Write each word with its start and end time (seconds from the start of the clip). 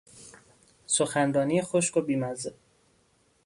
سخنرانی 0.87 1.61
خشک 1.61 1.97
و 1.97 2.01
بیمزه 2.01 2.53